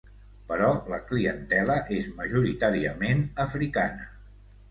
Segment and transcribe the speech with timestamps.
[0.51, 4.09] Però la clientela és majoritàriament africana.